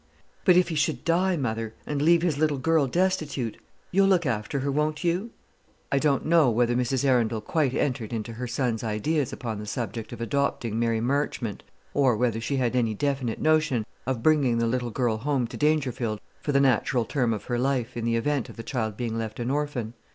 [0.45, 3.57] But if he should die, mother, and leave his little girl destitute,
[3.91, 5.29] you'll look after her, won't you?"
[5.91, 7.05] I don't know whether Mrs.
[7.05, 11.61] Arundel quite entered into her son's ideas upon the subject of adopting Mary Marchmont,
[11.93, 16.19] or whether she had any definite notion of bringing the little girl home to Dangerfield
[16.41, 19.39] for the natural term of her life, in the event of the child being left
[19.39, 19.93] an orphan.